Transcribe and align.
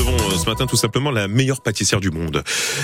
recevons 0.00 0.32
euh, 0.32 0.38
ce 0.38 0.46
matin 0.46 0.66
tout 0.66 0.76
simplement 0.76 1.10
la 1.10 1.28
meilleure 1.28 1.60
pâtissière 1.62 2.00
du 2.00 2.10
monde. 2.10 2.42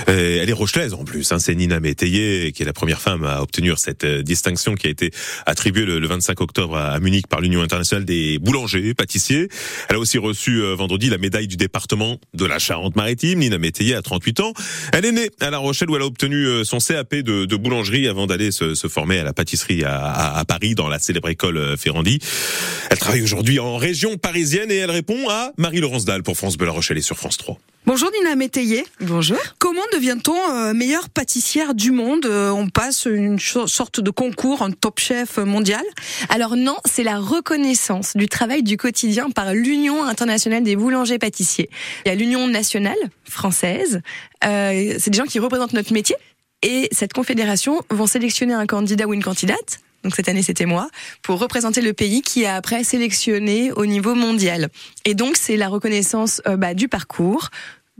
Euh, 0.09 0.41
elle 0.43 0.51
est 0.51 0.55
rochelaise 0.55 0.95
en 0.95 1.05
plus, 1.05 1.31
hein, 1.33 1.39
c'est 1.39 1.55
Nina 1.55 1.81
Métayer 1.81 2.53
qui 2.53 2.63
est 2.63 2.67
la 2.67 2.73
première 2.73 3.01
femme 3.01 3.25
à 3.25 3.43
obtenir 3.43 3.79
cette 3.79 4.05
euh, 4.05 4.23
distinction 4.23 4.75
qui 4.75 4.87
a 4.87 4.91
été 4.91 5.11
attribuée 5.47 5.85
le, 5.85 6.07
25 6.07 6.41
octobre 6.41 6.77
à 6.77 6.99
Munich 7.01 7.27
par 7.27 7.41
l'Union 7.41 7.63
internationale 7.63 8.05
des 8.05 8.39
boulangers, 8.39 8.95
pâtissiers. 8.95 9.49
Elle 9.89 9.97
a 9.97 9.99
aussi 9.99 10.19
reçu 10.19 10.63
vendredi 10.77 11.11
la 11.11 11.19
médaille 11.19 11.49
du 11.49 11.57
département 11.57 12.21
de 12.35 12.45
la 12.45 12.61
Charente-Maritime. 12.61 13.41
Nina 13.41 13.59
Métayer 13.59 13.97
a 13.97 14.03
38 14.03 14.41
ans. 14.41 14.53
Elle 14.93 15.05
est 15.05 15.13
née 15.13 15.31
à 15.41 15.51
La 15.51 15.59
Rochelle 15.59 15.91
où 15.91 15.97
elle 15.97 16.03
a 16.03 16.07
obtenu 16.07 16.65
son 16.65 16.79
CAP 16.79 17.17
de, 17.17 17.57
boulangerie 17.57 18.07
avant 18.07 18.29
d'aller 18.29 18.53
se, 18.53 18.75
former 18.89 19.19
à 19.19 19.25
la 19.25 19.33
pâtisserie 19.33 19.83
à, 19.85 20.45
Paris 20.47 20.77
dans 20.77 20.89
la 20.89 21.01
célèbre 21.01 21.29
école 21.29 21.77
Ferrandi. 21.77 22.21
Elle 22.91 22.99
travaille 22.99 23.23
aujourd'hui 23.23 23.59
en 23.59 23.77
région 23.77 24.17
parisienne 24.17 24.71
et 24.71 24.77
elle 24.77 24.93
répond 24.93 25.29
à 25.29 25.51
Marie-Laurence 25.59 26.05
Dalle 26.05 26.23
pour 26.23 26.37
France 26.37 26.57
Bleu 26.57 26.67
La 26.67 26.73
Rochelle 26.73 26.99
sur 27.07 27.17
France 27.17 27.39
3. 27.39 27.57
Bonjour 27.87 28.11
Nina 28.19 28.35
Métayer. 28.35 28.85
Bonjour. 29.01 29.39
Comment 29.59 29.85
devient-on 29.93 30.37
euh, 30.51 30.75
meilleure 30.75 31.09
pâtissière 31.09 31.73
du 31.73 31.93
monde 31.93 32.27
euh, 32.27 32.51
On 32.51 32.69
passe 32.69 33.07
une 33.07 33.39
sorte 33.39 34.01
de 34.01 34.11
concours, 34.11 34.63
un 34.63 34.73
top 34.73 34.99
chef 34.99 35.39
mondial? 35.39 35.85
Alors 36.29 36.57
non, 36.57 36.77
c'est 36.85 37.05
la 37.05 37.21
reconnaissance 37.21 38.17
du 38.17 38.29
travail 38.29 38.65
du 38.65 38.77
quotidien 38.77 39.31
par 39.31 39.55
l'Union 39.55 40.03
internationale 40.03 40.65
des 40.65 40.75
boulangers 40.75 41.21
pâtissiers. 41.21 41.71
Il 42.05 42.09
y 42.09 42.11
a 42.11 42.17
l'Union 42.17 42.49
nationale 42.49 42.99
française. 43.23 44.01
Euh, 44.45 44.97
c'est 44.99 45.11
des 45.11 45.19
gens 45.19 45.25
qui 45.25 45.39
représentent 45.39 45.75
notre 45.75 45.93
métier. 45.93 46.17
Et 46.63 46.89
cette 46.91 47.13
confédération 47.13 47.83
vont 47.91 48.07
sélectionner 48.09 48.55
un 48.55 48.67
candidat 48.67 49.07
ou 49.07 49.15
une 49.15 49.23
candidate 49.23 49.79
donc 50.07 50.15
cette 50.15 50.29
année 50.29 50.43
c'était 50.45 50.67
moi, 50.67 50.89
pour 51.23 51.41
représenter 51.41 51.81
le 51.81 51.93
pays 51.93 52.23
qui 52.23 52.47
a 52.47 52.55
après 52.55 52.85
sélectionné 52.85 53.73
au 53.73 53.87
niveau 53.87 54.15
mondial. 54.15 54.69
Et 55.05 55.15
donc 55.15 55.37
c'est 55.37 55.57
la 55.57 55.67
reconnaissance 55.67 56.41
euh, 56.47 56.57
bah, 56.57 56.75
du 56.75 56.87
parcours, 56.87 57.51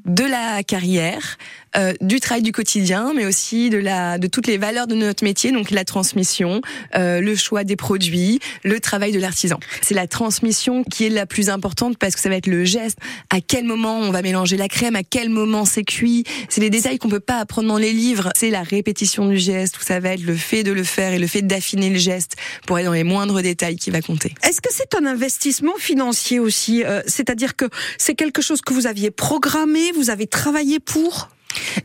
de 0.05 0.23
la 0.23 0.63
carrière, 0.63 1.37
euh, 1.77 1.93
du 2.01 2.21
travail 2.21 2.43
du 2.43 2.53
quotidien, 2.53 3.13
mais 3.15 3.27
aussi 3.27 3.71
de 3.71 3.79
la 3.79 4.19
de 4.19 4.27
toutes 4.27 4.47
les 4.47 4.59
valeurs 4.59 4.87
de 4.87 4.95
notre 4.95 5.25
métier, 5.25 5.53
donc 5.53 5.71
la 5.71 5.85
transmission, 5.85 6.61
euh, 6.95 7.21
le 7.21 7.37
choix 7.37 7.65
des 7.65 7.77
produits, 7.77 8.41
le 8.65 8.81
travail 8.81 9.13
de 9.13 9.19
l'artisan. 9.19 9.59
C'est 9.83 9.95
la 9.95 10.07
transmission 10.07 10.85
qui 10.85 11.07
est 11.07 11.11
la 11.11 11.27
plus 11.27 11.51
importante 11.51 11.99
parce 11.99 12.15
que 12.15 12.21
ça 12.21 12.29
va 12.29 12.37
être 12.37 12.47
le 12.47 12.65
geste. 12.65 12.99
À 13.31 13.41
quel 13.41 13.65
moment 13.65 13.99
on 13.99 14.11
va 14.11 14.23
mélanger 14.23 14.57
la 14.57 14.69
crème, 14.69 14.97
à 14.97 15.03
quel 15.03 15.29
moment 15.29 15.65
c'est 15.65 15.85
cuit? 15.85 16.25
C'est 16.49 16.61
des 16.61 16.71
détails 16.71 16.99
qu'on 16.99 17.09
peut 17.09 17.21
pas 17.21 17.39
apprendre 17.39 17.69
dans 17.69 17.79
les 17.79 17.93
livres. 17.93 18.31
C'est 18.37 18.51
la 18.51 18.63
répétition 18.63 19.29
du 19.29 19.39
geste 19.39 19.79
où 19.79 19.83
ça 19.83 20.01
va 20.01 20.11
être 20.11 20.23
le 20.23 20.37
fait 20.37 20.63
de 20.63 20.73
le 20.73 20.85
faire 20.85 21.13
et 21.13 21.19
le 21.19 21.27
fait 21.27 21.43
d'affiner 21.43 21.91
le 21.91 21.99
geste 21.99 22.37
pour 22.67 22.77
aller 22.77 22.87
dans 22.87 22.93
les 22.93 23.05
moindres 23.05 23.43
détails 23.43 23.77
qui 23.77 23.91
va 23.91 24.01
compter. 24.01 24.35
Est-ce 24.43 24.61
que 24.61 24.71
c'est 24.73 24.95
un 24.95 25.07
investissement 25.07 25.75
financier 25.79 26.39
aussi? 26.41 26.85
Euh, 26.85 27.03
C'est-à-dire 27.07 27.57
que 27.57 27.67
c'est 27.99 28.15
quelque 28.15 28.43
chose 28.43 28.61
que 28.61 28.73
vous 28.73 28.87
aviez 28.87 29.11
programmé, 29.11 29.93
vous 29.93 30.11
avez 30.11 30.27
travaillé 30.27 30.81
pour? 30.81 31.29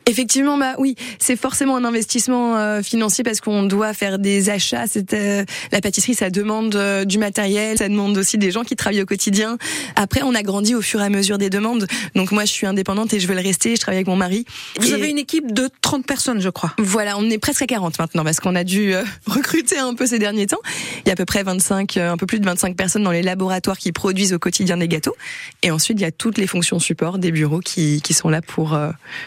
Effectivement, 0.06 0.58
bah 0.58 0.76
oui, 0.78 0.96
c'est 1.20 1.36
forcément 1.36 1.78
un 1.78 1.86
investissement 1.86 2.58
euh, 2.58 2.82
financier 2.82 3.24
parce 3.24 3.42
qu'on 3.42 3.64
doit 3.64 3.94
faire 3.94 4.20
des 4.20 4.50
achats. 4.50 4.86
C'est 4.88 5.14
euh, 5.14 5.46
la 5.72 5.82
pâtisserie, 5.82 6.16
ça 6.16 6.30
demande 6.30 6.76
euh, 6.76 7.06
du 7.06 7.18
matériel, 7.18 7.78
ça 7.78 7.88
demande 7.88 8.18
aussi 8.18 8.38
des 8.38 8.52
gens 8.52 8.64
qui 8.64 8.76
travaillent 8.76 9.02
au 9.02 9.06
quotidien. 9.06 9.58
Après, 9.96 10.22
on 10.24 10.34
a 10.34 10.44
grandi 10.44 10.76
au 10.76 10.82
fur 10.82 11.02
et 11.02 11.06
à 11.06 11.10
mesure 11.10 11.38
des 11.38 11.50
demandes. 11.50 11.88
Donc 12.16 12.32
moi, 12.32 12.46
je 12.46 12.52
suis 12.52 12.68
indépendante 12.68 13.14
et 13.14 13.20
je 13.20 13.28
veux 13.28 13.36
le 13.36 13.42
rester. 13.42 13.76
Je 13.76 13.82
travaille 13.82 13.98
avec 13.98 14.08
mon 14.08 14.16
mari. 14.16 14.46
Vous 14.80 14.94
avez 14.94 15.10
une 15.10 15.18
équipe 15.18 15.54
de 15.54 15.70
30 15.82 16.06
personnes, 16.06 16.42
je 16.42 16.50
crois. 16.50 16.74
Voilà, 16.78 17.18
on 17.18 17.30
est 17.30 17.38
presque 17.38 17.62
à 17.62 17.68
40 17.68 18.00
maintenant 18.00 18.24
parce 18.24 18.40
qu'on 18.40 18.56
a 18.56 18.64
dû 18.64 18.94
recruter 19.28 19.78
un 19.78 19.94
peu 19.94 20.06
ces 20.06 20.20
derniers 20.20 20.48
temps. 20.48 20.62
Il 21.06 21.08
y 21.08 21.10
a 21.10 21.14
à 21.14 21.16
peu 21.16 21.26
près 21.26 21.44
25, 21.44 21.98
un 21.98 22.18
peu 22.18 22.26
plus 22.26 22.40
de 22.40 22.46
25 22.46 22.76
personnes 22.76 23.04
dans 23.04 23.12
les 23.12 23.22
laboratoires 23.22 23.78
qui 23.78 23.92
produisent 23.92 24.34
au 24.34 24.40
quotidien 24.40 24.78
des 24.78 24.88
gâteaux. 24.88 25.16
Et 25.64 25.72
ensuite, 25.72 26.00
il 26.00 26.04
y 26.04 26.06
a 26.06 26.12
toutes 26.12 26.38
les 26.38 26.48
fonctions 26.48 26.80
support 26.80 27.18
des 27.18 27.32
bureaux 27.32 27.60
qui, 27.60 28.02
qui 28.02 28.14
sont 28.14 28.30
là 28.30 28.42
pour 28.42 28.78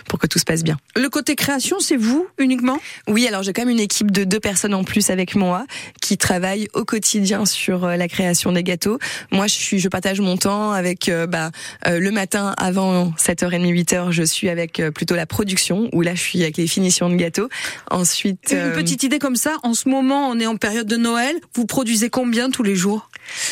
pour 0.09 0.19
que 0.19 0.27
tout 0.27 0.34
se 0.39 0.45
passe 0.45 0.63
bien. 0.63 0.77
Le 0.97 1.09
côté 1.09 1.37
création, 1.37 1.79
c'est 1.81 1.97
vous 1.97 2.27
uniquement? 2.39 2.79
Oui, 3.09 3.27
alors 3.27 3.43
j'ai 3.43 3.53
quand 3.53 3.63
même 3.63 3.71
une 3.71 3.81
équipe 3.81 4.11
de 4.11 4.25
deux 4.25 4.41
personnes 4.41 4.75
en 4.75 4.85
plus 4.85 5.11
avec 5.11 5.35
moi 5.35 5.67
qui 6.01 6.19
travaillent 6.19 6.69
au 6.75 6.85
quotidien 6.85 7.45
sur 7.45 7.85
euh, 7.85 7.97
la 7.97 8.09
création 8.09 8.53
des 8.53 8.63
gâteaux. 8.63 8.99
Moi, 9.31 9.47
je 9.47 9.55
suis, 9.55 9.79
je 9.79 9.89
partage 9.89 10.21
mon 10.21 10.37
temps 10.37 10.73
avec 10.73 11.09
euh, 11.09 11.27
bah, 11.27 11.51
euh, 11.87 11.99
le 11.99 12.11
matin 12.11 12.55
avant 12.59 13.11
7h30, 13.19 13.73
8h, 13.73 14.11
je 14.11 14.23
suis 14.23 14.49
avec 14.49 14.83
plutôt 14.95 15.15
la 15.15 15.27
production 15.27 15.89
où 15.93 16.03
là 16.03 16.15
je 16.15 16.21
suis 16.21 16.43
avec 16.43 16.57
les 16.57 16.67
finitions 16.67 17.09
de 17.09 17.17
gâteaux. 17.17 17.49
Ensuite, 17.91 18.53
une 18.53 18.73
petite 18.73 19.03
idée 19.03 19.19
comme 19.19 19.37
ça. 19.37 19.57
En 19.63 19.75
ce 19.75 19.89
moment, 19.89 20.29
on 20.29 20.39
est 20.39 20.47
en 20.47 20.57
période 20.57 20.87
de 20.87 20.97
Noël. 20.97 21.37
Vous 21.55 21.67
produisez 21.67 22.11
combien 22.11 22.51
tous 22.51 22.63
les 22.63 22.77
jours? 22.77 23.09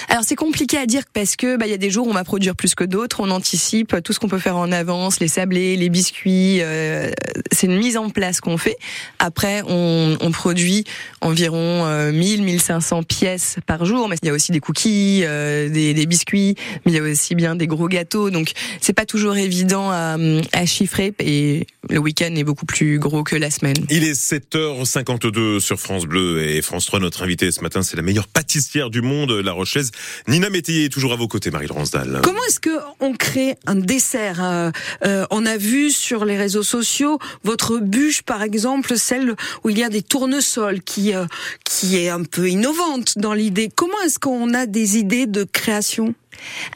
Alors 0.09 0.25
c'est 0.25 0.37
compliqué 0.37 0.77
à 0.77 0.87
dire 0.87 1.03
parce 1.13 1.37
que 1.37 1.57
bah 1.57 1.67
il 1.67 1.71
y 1.71 1.75
a 1.75 1.79
des 1.79 1.91
jours 1.91 2.07
où 2.07 2.11
on 2.11 2.15
va 2.15 2.25
produire 2.25 2.57
plus 2.57 2.75
que 2.75 2.85
d'autres, 2.85 3.21
on 3.21 3.31
anticipe 3.31 3.97
tout 4.03 4.13
ce 4.13 4.21
qu'on 4.21 4.29
peut 4.29 4.39
faire 4.39 4.57
en 4.57 4.73
avance, 4.73 5.21
les 5.21 5.29
sablés, 5.29 5.77
les 5.77 5.89
biscuits, 5.89 6.59
euh, 6.61 7.11
c'est 7.51 7.67
une 7.67 7.77
mise 7.77 7.97
en 7.97 8.11
place 8.11 8.41
qu'on 8.41 8.59
fait. 8.59 8.77
Après 9.19 9.63
on, 9.67 10.17
produit 10.33 10.85
environ 11.21 11.85
euh, 11.85 12.11
1000 12.11 12.43
1500 12.43 13.03
pièces 13.03 13.57
par 13.67 13.85
jour, 13.85 14.09
mais 14.09 14.17
il 14.23 14.27
y 14.27 14.31
a 14.31 14.33
aussi 14.33 14.51
des 14.51 14.61
cookies, 14.61 15.23
euh, 15.25 15.69
des, 15.69 16.07
biscuits, 16.07 16.55
mais 16.85 16.93
il 16.93 16.95
y 16.95 16.99
a 16.99 17.03
aussi 17.03 17.35
bien 17.35 17.55
des 17.55 17.67
gros 17.67 17.87
gâteaux, 17.87 18.31
donc 18.31 18.53
c'est 18.81 18.95
pas 18.95 19.05
toujours 19.05 19.37
évident 19.37 19.91
à, 19.91 20.17
chiffrer 20.65 21.13
et 21.19 21.67
le 21.91 21.99
week-end 21.99 22.35
est 22.35 22.45
beaucoup 22.45 22.67
plus 22.67 22.99
gros 22.99 23.25
que 23.25 23.37
la 23.37 23.51
semaine. 23.51 23.77
Il 23.91 24.05
est 24.05 24.13
7h52 24.13 25.61
sur 25.61 25.79
France 25.79 26.07
Bleu 26.07 26.43
et 26.43 26.63
France 26.63 26.87
3. 26.87 27.01
Notre 27.01 27.23
invité 27.23 27.51
ce 27.51 27.61
matin, 27.61 27.83
c'est 27.83 27.97
la 27.97 28.03
meilleure 28.03 28.29
pâtissière 28.29 28.91
du 28.91 29.03
monde, 29.03 29.33
Rochelaise. 29.63 29.91
Nina 30.29 30.51
Métayer 30.51 30.87
est 30.87 30.89
toujours 30.89 31.13
à 31.13 31.17
vos 31.17 31.29
côtés, 31.29 31.51
Marie 31.51 31.69
Ransdal. 31.69 32.21
Comment 32.23 32.43
est-ce 32.49 32.61
que 32.61 32.77
on 33.01 33.15
crée 33.15 33.57
un 33.67 33.77
dessert 33.77 34.43
euh, 34.43 34.71
euh, 35.05 35.25
On 35.31 35.47
a 35.47 35.57
vu 35.57 35.91
sur 35.91 36.25
les 36.25 36.37
réseaux 36.37 36.63
sociaux 36.63 37.19
votre 37.45 37.79
bûche, 37.79 38.23
par 38.23 38.43
exemple, 38.43 38.97
celle 38.97 39.37
où 39.65 39.71
il 39.71 39.79
y 39.79 39.85
a 39.85 39.89
des 39.89 40.03
tournesols, 40.03 40.83
qui 40.83 41.15
euh, 41.15 41.27
qui 41.65 41.97
est 41.97 42.09
un 42.09 42.25
peu 42.25 42.49
innovante 42.49 43.19
dans 43.19 43.35
l'idée. 43.35 43.71
Comment 43.75 44.01
est-ce 44.05 44.19
qu'on 44.19 44.53
a 44.55 44.67
des 44.67 44.99
idées 44.99 45.27
de 45.27 45.45
création? 45.45 46.15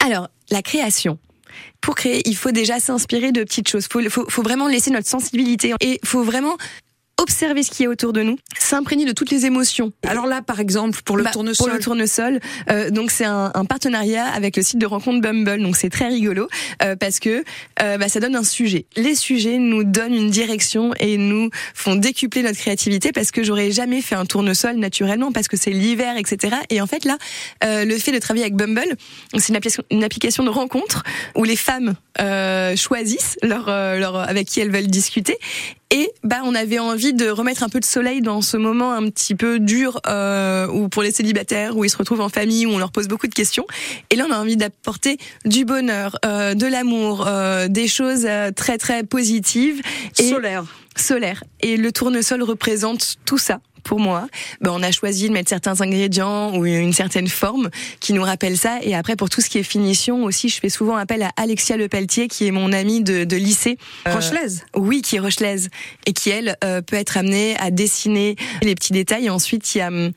Alors, 0.03 0.29
la 0.49 0.61
création, 0.61 1.17
pour 1.81 1.95
créer, 1.95 2.21
il 2.25 2.35
faut 2.35 2.51
déjà 2.51 2.79
s'inspirer 2.79 3.31
de 3.31 3.43
petites 3.43 3.67
choses. 3.67 3.87
Il 3.99 4.09
faut, 4.09 4.25
faut, 4.29 4.43
vraiment 4.43 4.67
laisser 4.67 4.91
notre 4.91 5.07
sensibilité 5.07 5.73
et 5.81 5.99
faut 6.03 6.23
vraiment 6.23 6.57
observer 7.17 7.63
ce 7.63 7.71
qui 7.71 7.83
est 7.83 7.87
autour 7.87 8.13
de 8.13 8.21
nous, 8.21 8.37
s'imprégner 8.59 9.05
de 9.05 9.11
toutes 9.11 9.31
les 9.31 9.45
émotions. 9.45 9.91
Alors 10.07 10.27
là, 10.27 10.41
par 10.41 10.59
exemple, 10.59 11.01
pour 11.03 11.17
le 11.17 11.23
bah, 11.23 11.31
tournesol. 11.31 11.67
Pour 11.67 11.75
le 11.75 11.81
tournesol, 11.81 12.39
euh, 12.69 12.89
donc 12.89 13.11
c'est 13.11 13.25
un, 13.25 13.51
un, 13.53 13.65
partenariat 13.65 14.25
avec 14.25 14.55
le 14.55 14.63
site 14.63 14.79
de 14.79 14.85
rencontre 14.85 15.21
Bumble, 15.21 15.61
donc 15.61 15.75
c'est 15.75 15.89
très 15.89 16.07
rigolo 16.07 16.47
euh, 16.83 16.95
parce 16.95 17.19
que 17.19 17.43
euh, 17.81 17.97
bah, 17.97 18.07
ça 18.07 18.19
donne 18.19 18.35
un 18.35 18.43
sujet. 18.43 18.85
Les 18.95 19.15
sujets 19.15 19.57
nous 19.57 19.83
donnent 19.83 20.13
une 20.13 20.29
direction 20.29 20.93
et 20.99 21.17
nous 21.17 21.49
font 21.73 21.95
décupler 21.95 22.43
notre 22.43 22.57
créativité 22.57 23.11
parce 23.11 23.31
que 23.31 23.43
j'aurais 23.43 23.71
jamais 23.71 24.01
fait 24.01 24.15
un 24.15 24.25
tournesol 24.25 24.75
naturellement 24.75 25.31
parce 25.31 25.47
que 25.47 25.57
c'est 25.57 25.71
l'hiver, 25.71 26.17
etc. 26.17 26.55
Et 26.69 26.81
en 26.81 26.87
fait 26.87 27.05
là, 27.05 27.17
euh, 27.63 27.85
le 27.85 27.97
fait 27.97 28.11
de 28.11 28.19
travailler 28.19 28.45
avec 28.45 28.55
Bumble, 28.55 28.95
c'est 29.37 29.49
une 29.49 29.55
application, 29.55 29.83
une 29.91 30.03
application 30.03 30.43
de 30.43 30.49
rencontre 30.49 31.03
où 31.35 31.43
les 31.43 31.55
femmes 31.55 31.95
euh, 32.19 32.75
choisissent 32.75 33.37
leur, 33.43 33.65
euh, 33.67 33.99
leur 33.99 34.17
avec 34.17 34.47
qui 34.47 34.59
elles 34.59 34.71
veulent 34.71 34.87
discuter 34.87 35.37
et 35.89 36.11
bah 36.23 36.41
on 36.43 36.53
avait 36.53 36.79
envie 36.79 37.13
de 37.13 37.29
remettre 37.29 37.63
un 37.63 37.69
peu 37.69 37.79
de 37.79 37.85
soleil 37.85 38.21
dans 38.21 38.41
ce 38.41 38.57
moment 38.57 38.91
un 38.91 39.09
petit 39.09 39.35
peu 39.35 39.57
dur 39.59 40.01
euh, 40.07 40.67
ou 40.67 40.89
pour 40.89 41.01
les 41.01 41.11
célibataires 41.11 41.77
où 41.77 41.85
ils 41.85 41.89
se 41.89 41.97
retrouvent 41.97 42.21
en 42.21 42.29
famille 42.29 42.65
où 42.65 42.71
on 42.71 42.77
leur 42.77 42.91
pose 42.91 43.07
beaucoup 43.07 43.27
de 43.27 43.33
questions. 43.33 43.65
Et 44.09 44.15
là 44.15 44.25
on 44.27 44.33
a 44.33 44.37
envie 44.37 44.57
d'apporter 44.57 45.17
du 45.45 45.63
bonheur, 45.63 46.17
euh, 46.25 46.55
de 46.55 46.65
l'amour, 46.65 47.25
euh, 47.27 47.69
des 47.69 47.87
choses 47.87 48.25
euh, 48.25 48.51
très 48.51 48.77
très 48.77 49.03
positives 49.03 49.81
et 50.19 50.29
solaire. 50.29 50.65
Solaire. 50.97 51.43
Et 51.61 51.77
le 51.77 51.91
tournesol 51.91 52.43
représente 52.43 53.15
tout 53.25 53.37
ça 53.37 53.59
pour 53.83 53.99
moi, 53.99 54.27
ben 54.61 54.71
on 54.73 54.83
a 54.83 54.91
choisi 54.91 55.27
de 55.27 55.33
mettre 55.33 55.49
certains 55.49 55.81
ingrédients 55.81 56.55
ou 56.57 56.65
une 56.65 56.93
certaine 56.93 57.27
forme 57.27 57.69
qui 57.99 58.13
nous 58.13 58.23
rappelle 58.23 58.57
ça. 58.57 58.79
Et 58.81 58.95
après, 58.95 59.15
pour 59.15 59.29
tout 59.29 59.41
ce 59.41 59.49
qui 59.49 59.57
est 59.57 59.63
finition 59.63 60.23
aussi, 60.23 60.49
je 60.49 60.59
fais 60.59 60.69
souvent 60.69 60.95
appel 60.95 61.23
à 61.23 61.31
Alexia 61.37 61.77
Lepelletier, 61.77 62.27
qui 62.27 62.47
est 62.47 62.51
mon 62.51 62.71
amie 62.73 63.01
de, 63.01 63.23
de 63.23 63.35
lycée. 63.35 63.77
Euh, 64.07 64.13
rochelaise 64.13 64.63
Oui, 64.75 65.01
qui 65.01 65.17
est 65.17 65.19
rochelaise. 65.19 65.69
Et 66.05 66.13
qui, 66.13 66.29
elle, 66.29 66.55
euh, 66.63 66.81
peut 66.81 66.95
être 66.95 67.17
amenée 67.17 67.55
à 67.59 67.71
dessiner 67.71 68.35
les 68.61 68.75
petits 68.75 68.93
détails. 68.93 69.25
Et 69.25 69.29
ensuite, 69.29 69.75
il, 69.75 69.79
y 69.79 69.81
a, 69.81 69.87
hum, 69.87 70.11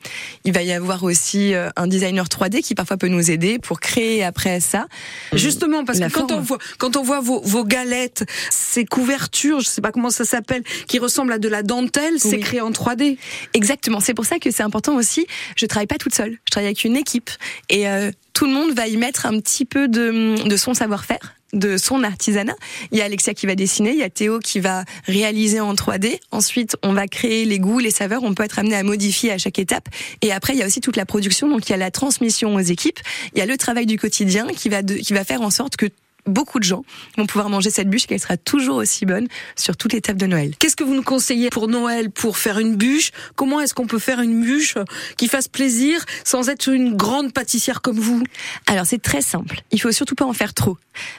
il 0.45 0.53
va 0.53 0.63
y 0.63 0.71
avoir 0.71 1.03
aussi 1.03 1.53
euh, 1.53 1.69
un 1.75 1.87
designer 1.87 2.25
3D 2.25 2.61
qui 2.61 2.75
parfois 2.75 2.97
peut 2.97 3.07
nous 3.07 3.31
aider 3.31 3.59
pour 3.59 3.79
créer 3.79 4.23
après 4.23 4.59
ça. 4.59 4.87
Justement, 5.33 5.85
parce 5.85 5.99
que 5.99 6.11
quand 6.11 6.31
on 6.31 6.41
voit, 6.41 6.57
quand 6.77 6.97
on 6.97 7.03
voit 7.03 7.21
vos, 7.21 7.41
vos 7.41 7.63
galettes, 7.63 8.25
ces 8.49 8.85
couvertures, 8.85 9.59
je 9.59 9.67
sais 9.67 9.81
pas 9.81 9.91
comment 9.91 10.09
ça 10.09 10.25
s'appelle, 10.25 10.63
qui 10.87 10.99
ressemblent 10.99 11.33
à 11.33 11.39
de 11.39 11.47
la 11.47 11.63
dentelle, 11.63 12.15
c'est 12.17 12.39
créé 12.39 12.61
en 12.61 12.71
3D. 12.71 13.17
Exactement. 13.53 13.99
C'est 13.99 14.13
pour 14.13 14.25
ça 14.25 14.39
que 14.39 14.51
c'est 14.51 14.63
important 14.63 14.95
aussi. 14.95 15.27
Je 15.55 15.65
travaille 15.65 15.87
pas 15.87 15.97
toute 15.97 16.15
seule. 16.15 16.39
Je 16.45 16.51
travaille 16.51 16.67
avec 16.67 16.83
une 16.83 16.95
équipe 16.95 17.29
et 17.69 17.87
euh, 17.87 18.11
tout 18.33 18.45
le 18.45 18.53
monde 18.53 18.73
va 18.73 18.87
y 18.87 18.97
mettre 18.97 19.25
un 19.25 19.39
petit 19.39 19.65
peu 19.65 19.87
de, 19.87 20.47
de 20.47 20.57
son 20.57 20.73
savoir-faire 20.73 21.35
de 21.53 21.77
son 21.77 22.03
artisanat. 22.03 22.55
Il 22.91 22.97
y 22.97 23.01
a 23.01 23.05
Alexia 23.05 23.33
qui 23.33 23.45
va 23.45 23.55
dessiner, 23.55 23.91
il 23.91 23.97
y 23.97 24.03
a 24.03 24.09
Théo 24.09 24.39
qui 24.39 24.59
va 24.59 24.85
réaliser 25.05 25.59
en 25.59 25.73
3D. 25.73 26.19
Ensuite, 26.31 26.77
on 26.83 26.93
va 26.93 27.07
créer 27.07 27.45
les 27.45 27.59
goûts, 27.59 27.79
les 27.79 27.91
saveurs. 27.91 28.23
On 28.23 28.33
peut 28.33 28.43
être 28.43 28.59
amené 28.59 28.75
à 28.75 28.83
modifier 28.83 29.31
à 29.31 29.37
chaque 29.37 29.59
étape. 29.59 29.89
Et 30.21 30.31
après, 30.31 30.53
il 30.53 30.59
y 30.59 30.63
a 30.63 30.65
aussi 30.65 30.81
toute 30.81 30.95
la 30.95 31.05
production. 31.05 31.49
Donc, 31.49 31.67
il 31.67 31.71
y 31.71 31.75
a 31.75 31.77
la 31.77 31.91
transmission 31.91 32.55
aux 32.55 32.59
équipes. 32.59 32.99
Il 33.33 33.39
y 33.39 33.41
a 33.41 33.45
le 33.45 33.57
travail 33.57 33.85
du 33.85 33.97
quotidien 33.97 34.47
qui 34.47 34.69
va 34.69 34.81
qui 34.81 35.13
va 35.13 35.23
faire 35.23 35.41
en 35.41 35.49
sorte 35.49 35.75
que 35.75 35.87
beaucoup 36.25 36.59
de 36.59 36.63
gens 36.63 36.83
vont 37.17 37.25
pouvoir 37.25 37.49
manger 37.49 37.69
cette 37.69 37.89
bûche 37.89 38.03
et 38.05 38.07
qu'elle 38.07 38.19
sera 38.19 38.37
toujours 38.37 38.77
aussi 38.77 39.05
bonne 39.05 39.27
sur 39.55 39.77
toutes 39.77 39.93
les 39.93 40.01
tables 40.01 40.19
de 40.19 40.27
Noël. 40.27 40.55
Qu'est-ce 40.59 40.75
que 40.75 40.83
vous 40.83 40.93
nous 40.93 41.03
conseillez 41.03 41.49
pour 41.49 41.67
Noël, 41.67 42.11
pour 42.11 42.37
faire 42.37 42.59
une 42.59 42.75
bûche? 42.75 43.11
Comment 43.35 43.59
est-ce 43.59 43.73
qu'on 43.73 43.87
peut 43.87 43.99
faire 43.99 44.21
une 44.21 44.41
bûche 44.41 44.77
qui 45.17 45.27
fasse 45.27 45.47
plaisir 45.47 46.05
sans 46.23 46.49
être 46.49 46.69
une 46.69 46.95
grande 46.95 47.33
pâtissière 47.33 47.81
comme 47.81 47.99
vous? 47.99 48.23
Alors 48.67 48.85
c'est 48.85 49.01
très 49.01 49.21
simple. 49.21 49.61
Il 49.71 49.81
faut 49.81 49.91
surtout 49.91 50.15
pas 50.15 50.25
en 50.25 50.33
faire 50.33 50.53
trop. 50.53 50.77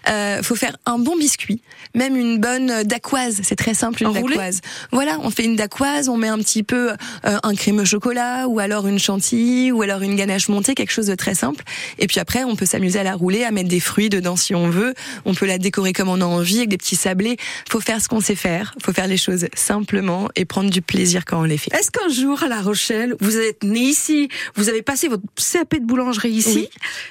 Euh, 0.08 0.42
faut 0.42 0.54
faire 0.54 0.76
un 0.86 0.98
bon 0.98 1.16
biscuit, 1.16 1.60
même 1.94 2.16
une 2.16 2.38
bonne 2.38 2.82
dacquoise. 2.84 3.40
C'est 3.42 3.56
très 3.56 3.74
simple 3.74 4.02
une 4.02 4.12
dacquoise. 4.12 4.60
Voilà, 4.90 5.18
on 5.22 5.30
fait 5.30 5.44
une 5.44 5.56
dacquoise, 5.56 6.08
on 6.08 6.16
met 6.16 6.28
un 6.28 6.38
petit 6.38 6.62
peu 6.62 6.90
euh, 6.90 7.38
un 7.42 7.54
crémeux 7.54 7.84
chocolat 7.84 8.48
ou 8.48 8.58
alors 8.58 8.86
une 8.86 8.98
chantilly 8.98 9.72
ou 9.72 9.82
alors 9.82 10.02
une 10.02 10.16
ganache 10.16 10.48
montée, 10.48 10.74
quelque 10.74 10.92
chose 10.92 11.06
de 11.06 11.14
très 11.14 11.34
simple. 11.34 11.64
Et 11.98 12.06
puis 12.06 12.20
après, 12.20 12.44
on 12.44 12.56
peut 12.56 12.66
s'amuser 12.66 12.98
à 12.98 13.04
la 13.04 13.14
rouler, 13.14 13.44
à 13.44 13.50
mettre 13.50 13.68
des 13.68 13.80
fruits 13.80 14.08
dedans 14.08 14.36
si 14.36 14.54
on 14.54 14.68
veut. 14.68 14.94
On 15.24 15.34
peut 15.34 15.46
la 15.46 15.58
décorer 15.58 15.92
comme 15.92 16.08
on 16.08 16.20
a 16.20 16.24
envie 16.24 16.58
avec 16.58 16.68
des 16.68 16.78
petits 16.78 16.96
sablés. 16.96 17.36
Faut 17.70 17.80
faire 17.80 18.00
ce 18.00 18.08
qu'on 18.08 18.20
sait 18.20 18.34
faire. 18.34 18.74
Faut 18.82 18.92
faire 18.92 19.06
les 19.06 19.16
choses 19.16 19.46
simplement 19.54 20.28
et 20.36 20.44
prendre 20.44 20.70
du 20.70 20.82
plaisir 20.82 21.24
quand 21.24 21.40
on 21.40 21.44
les 21.44 21.58
fait. 21.58 21.74
Est-ce 21.74 21.90
qu'un 21.90 22.08
jour 22.08 22.42
à 22.42 22.48
La 22.48 22.60
Rochelle, 22.60 23.14
vous 23.20 23.36
êtes 23.36 23.62
né 23.64 23.80
ici, 23.80 24.28
vous 24.56 24.68
avez 24.68 24.82
passé 24.82 25.08
votre 25.08 25.22
CAP 25.36 25.74
de 25.74 25.86
boulangerie 25.86 26.30
ici, 26.30 26.68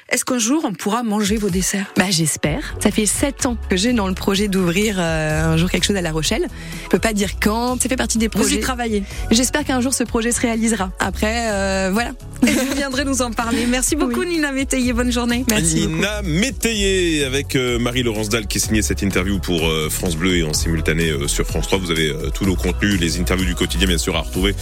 est-ce 0.10 0.26
qu'un 0.26 0.40
jour 0.40 0.64
on 0.66 0.74
pourra 0.74 1.04
manger 1.04 1.38
vos 1.38 1.50
desserts? 1.50 1.92
Bah 1.98 2.10
j'espère. 2.10 2.51
Ça 2.80 2.92
fait 2.92 3.06
sept 3.06 3.46
ans 3.46 3.58
que 3.70 3.76
j'ai 3.76 3.94
dans 3.94 4.08
le 4.08 4.14
projet 4.14 4.48
d'ouvrir 4.48 4.96
euh, 5.00 5.54
un 5.54 5.58
jour 5.58 5.70
quelque 5.70 5.86
chose 5.86 5.96
à 5.96 6.02
La 6.02 6.12
Rochelle. 6.12 6.48
Je 6.84 6.90
peux 6.90 7.00
pas 7.00 7.14
dire 7.14 7.32
quand. 7.40 7.82
Ça 7.82 7.90
fait 7.90 7.96
partie 7.96 8.18
des 8.18 8.30
projets. 8.30 8.50
Vous 8.50 8.56
y 8.56 8.60
travaillez. 8.60 9.04
J'espère 9.32 9.64
qu'un 9.64 9.82
jour 9.82 9.94
ce 9.94 10.04
projet 10.04 10.32
se 10.32 10.42
réalisera. 10.42 10.92
Après, 11.00 11.52
euh, 11.52 11.90
voilà. 11.94 12.12
Et 12.48 12.52
vous 12.52 12.74
viendrez 12.76 13.06
nous 13.06 13.22
en 13.22 13.32
parler. 13.32 13.66
Merci 13.68 13.96
beaucoup 13.96 14.24
Nina 14.24 14.52
Métayer. 14.52 14.94
Bonne 14.94 15.12
journée. 15.12 15.46
Merci 15.50 15.88
Nina 15.88 16.22
Métayer 16.24 17.24
avec 17.24 17.56
euh, 17.56 17.78
Marie-Laurence 17.78 18.30
Dalle 18.30 18.48
qui 18.48 18.60
signait 18.60 18.82
cette 18.82 19.02
interview 19.04 19.40
pour 19.40 19.68
euh, 19.68 19.90
France 19.90 20.16
Bleu 20.16 20.38
et 20.38 20.44
en 20.44 20.54
simultané 20.54 21.10
euh, 21.10 21.28
sur 21.28 21.46
France 21.46 21.68
3. 21.68 21.80
Vous 21.80 21.92
avez 21.92 22.14
tous 22.34 22.46
nos 22.46 22.56
contenus, 22.56 23.00
les 23.00 23.20
interviews 23.20 23.46
du 23.46 23.56
quotidien 23.56 23.88
bien 23.88 23.98
sûr 23.98 24.16
à 24.16 24.22
retrouver 24.22 24.56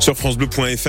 sur 0.00 0.16
francebleu.fr. 0.16 0.88